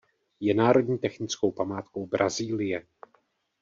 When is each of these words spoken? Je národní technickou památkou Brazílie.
Je 0.39 0.53
národní 0.53 0.97
technickou 0.97 1.51
památkou 1.51 2.07
Brazílie. 2.07 2.85